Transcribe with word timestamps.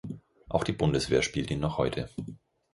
Auch 0.49 0.63
die 0.63 0.71
Bundeswehr 0.71 1.21
spielt 1.21 1.51
ihn 1.51 1.59
noch 1.59 1.77
heute. 1.77 2.09